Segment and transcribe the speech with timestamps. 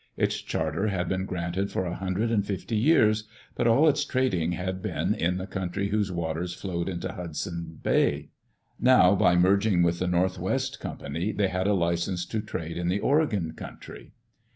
[0.17, 4.53] Its charter had been granted for a hundred and fifty years, but all Its trading
[4.53, 8.29] had been in the country whose waters flowed into Hudson's Bay.
[8.79, 12.77] Now by merg ing with the North West Company, they had a license to trade
[12.77, 14.13] in the Oregon country.